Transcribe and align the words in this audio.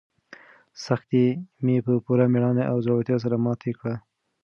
سختۍ 0.85 1.25
مې 1.63 1.75
په 1.85 1.93
پوره 2.05 2.25
مېړانه 2.33 2.63
او 2.71 2.77
زړورتیا 2.85 3.17
سره 3.23 3.35
ماتې 3.45 3.71
کړې. 3.79 3.95